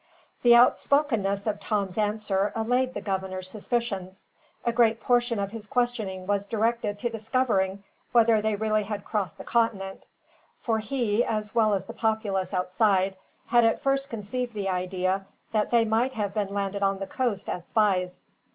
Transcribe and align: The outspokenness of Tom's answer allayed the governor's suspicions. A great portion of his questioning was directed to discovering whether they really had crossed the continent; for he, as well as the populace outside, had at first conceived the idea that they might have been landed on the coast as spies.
The 0.41 0.55
outspokenness 0.55 1.45
of 1.45 1.59
Tom's 1.59 1.95
answer 1.95 2.51
allayed 2.55 2.95
the 2.95 3.01
governor's 3.01 3.51
suspicions. 3.51 4.25
A 4.65 4.73
great 4.73 4.99
portion 4.99 5.37
of 5.37 5.51
his 5.51 5.67
questioning 5.67 6.25
was 6.25 6.47
directed 6.47 6.97
to 6.97 7.09
discovering 7.11 7.83
whether 8.11 8.41
they 8.41 8.55
really 8.55 8.81
had 8.81 9.05
crossed 9.05 9.37
the 9.37 9.43
continent; 9.43 10.07
for 10.59 10.79
he, 10.79 11.23
as 11.23 11.53
well 11.53 11.75
as 11.75 11.85
the 11.85 11.93
populace 11.93 12.51
outside, 12.51 13.15
had 13.49 13.63
at 13.63 13.83
first 13.83 14.09
conceived 14.09 14.55
the 14.55 14.69
idea 14.69 15.27
that 15.51 15.69
they 15.69 15.85
might 15.85 16.13
have 16.13 16.33
been 16.33 16.51
landed 16.51 16.81
on 16.81 16.97
the 16.97 17.05
coast 17.05 17.47
as 17.47 17.67
spies. 17.67 18.23